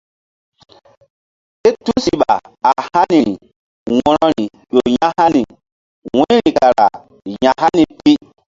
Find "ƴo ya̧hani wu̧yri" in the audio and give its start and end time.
4.73-6.49